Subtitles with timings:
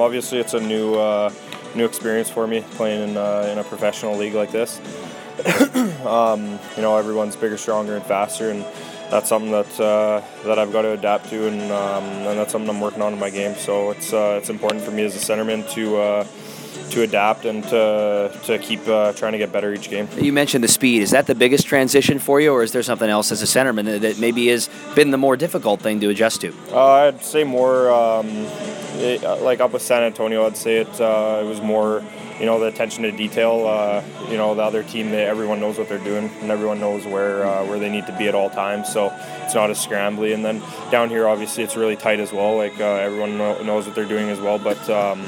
[0.00, 1.32] Obviously, it's a new uh,
[1.76, 4.80] new experience for me playing in, uh, in a professional league like this.
[6.04, 8.64] um, you know, everyone's bigger, stronger, and faster, and
[9.08, 12.68] that's something that uh, that I've got to adapt to, and, um, and that's something
[12.68, 13.54] I'm working on in my game.
[13.54, 16.24] So it's uh, it's important for me as a centerman to uh,
[16.94, 20.08] to adapt and to, to keep uh, trying to get better each game.
[20.16, 21.02] You mentioned the speed.
[21.02, 24.00] Is that the biggest transition for you, or is there something else as a centerman
[24.00, 26.54] that maybe has been the more difficult thing to adjust to?
[26.74, 27.90] I'd say more.
[27.90, 28.28] Um,
[28.96, 32.04] it, uh, like up with San Antonio, I'd say it, uh, it was more,
[32.38, 33.66] you know, the attention to detail.
[33.66, 37.04] Uh, you know, the other team, they, everyone knows what they're doing, and everyone knows
[37.04, 38.92] where uh, where they need to be at all times.
[38.92, 40.32] So it's not as scrambly.
[40.32, 42.56] And then down here, obviously, it's really tight as well.
[42.56, 44.60] Like uh, everyone knows what they're doing as well.
[44.60, 45.26] But um,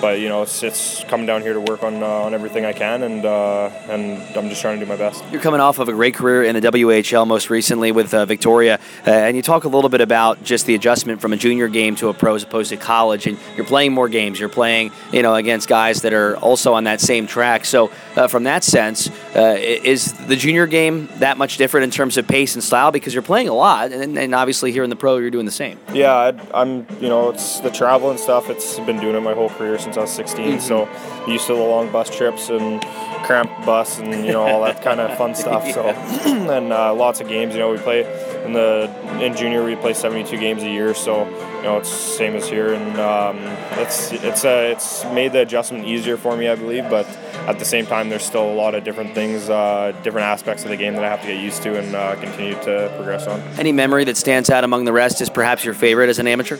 [0.00, 2.72] but you know, it's, it's coming down here to work on uh, on everything I
[2.72, 5.24] can, and uh, and I'm just trying to do my best.
[5.30, 8.78] You're coming off of a great career in the WHL, most recently with uh, Victoria,
[9.06, 11.96] uh, and you talk a little bit about just the adjustment from a junior game
[11.96, 14.38] to a pro as opposed to college, and you're playing more games.
[14.38, 17.64] You're playing, you know, against guys that are also on that same track.
[17.64, 22.16] So uh, from that sense, uh, is the junior game that much different in terms
[22.16, 24.96] of pace and style because you're playing a lot, and, and obviously here in the
[24.96, 25.78] pro, you're doing the same.
[25.92, 26.86] Yeah, I, I'm.
[27.00, 28.50] You know, it's the travel and stuff.
[28.50, 30.58] It's been doing it my whole career since since I was 16.
[30.58, 30.60] Mm-hmm.
[30.60, 32.82] So used to the long bus trips and
[33.24, 35.64] cramped bus and you know all that kind of fun stuff.
[35.66, 35.72] yeah.
[35.72, 35.82] So
[36.52, 37.54] and uh, lots of games.
[37.54, 38.00] You know we play
[38.44, 40.94] in the in junior we play 72 games a year.
[40.94, 43.38] So you know it's same as here and um,
[43.80, 46.90] it's it's uh, it's made the adjustment easier for me I believe.
[46.90, 47.06] But
[47.48, 50.70] at the same time there's still a lot of different things, uh, different aspects of
[50.70, 53.40] the game that I have to get used to and uh, continue to progress on.
[53.58, 56.58] Any memory that stands out among the rest is perhaps your favorite as an amateur?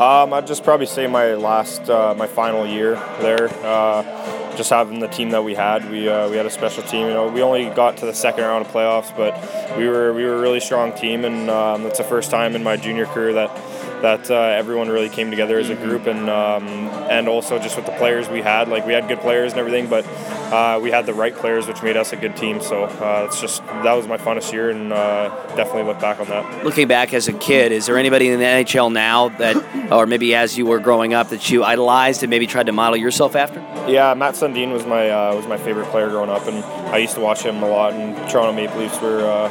[0.00, 3.50] Um, I'd just probably say my last, uh, my final year there.
[3.62, 7.06] Uh, just having the team that we had, we uh, we had a special team.
[7.06, 9.36] You know, we only got to the second round of playoffs, but
[9.76, 12.62] we were we were a really strong team, and um, that's the first time in
[12.62, 13.54] my junior career that
[14.00, 16.66] that uh, everyone really came together as a group, and um,
[17.10, 18.68] and also just with the players we had.
[18.68, 20.06] Like we had good players and everything, but
[20.50, 22.60] uh, we had the right players, which made us a good team.
[22.60, 26.26] So uh, it's just that was my funnest year, and uh, definitely look back on
[26.28, 26.64] that.
[26.64, 30.34] Looking back as a kid, is there anybody in the NHL now that, or maybe
[30.34, 33.60] as you were growing up, that you idolized and maybe tried to model yourself after?
[33.88, 37.14] Yeah, Mats Sundin was my uh, was my favorite player growing up, and I used
[37.14, 37.92] to watch him a lot.
[37.92, 39.48] And Toronto Maple Leafs were uh,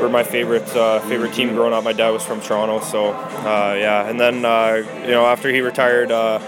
[0.00, 1.84] were my favorite uh, favorite team growing up.
[1.84, 4.08] My dad was from Toronto, so uh, yeah.
[4.08, 6.38] And then uh, you know after he retired, uh,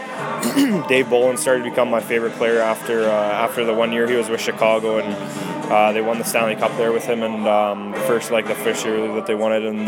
[0.89, 4.17] Dave Bolland started to become my favorite player after uh, after the one year he
[4.17, 5.53] was with Chicago and.
[5.73, 8.85] They won the Stanley Cup there with him, and um, the first like the first
[8.85, 9.87] year that they won it, and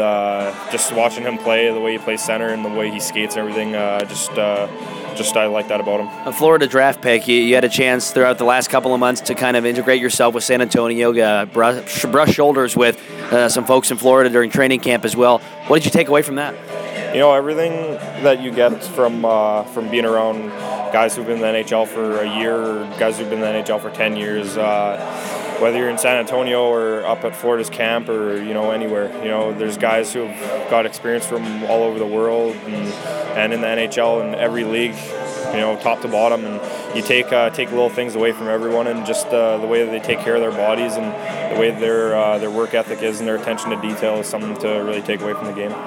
[0.73, 3.47] just watching him play, the way he plays center and the way he skates and
[3.47, 3.73] everything,
[4.09, 4.31] just
[5.17, 6.27] just I like that about him.
[6.27, 9.21] A Florida draft pick, you, you, had a chance throughout the last couple of months
[9.23, 13.01] to kind of integrate yourself with San Antonio, uh, brush, brush, shoulders with
[13.33, 15.39] uh, some folks in Florida during training camp as well.
[15.67, 16.55] What did you take away from that?
[17.15, 17.93] You know, everything
[18.25, 20.49] that you get from uh, from being around
[20.93, 23.81] guys who've been in the NHL for a year, guys who've been in the NHL
[23.81, 28.43] for ten years uh, whether you're in San Antonio or up at Florida's camp or
[28.43, 29.13] you know anywhere.
[29.23, 32.93] You know, there's guys who have got experience from all over the world and,
[33.39, 34.95] and in the NHL and every league.
[35.53, 38.89] You know, top to bottom, and you take uh, take little things away from everyone,
[38.89, 41.05] and just uh, the way that they take care of their bodies and
[41.55, 44.57] the way their uh, their work ethic is and their attention to detail is something
[44.57, 45.75] to really take away from the game.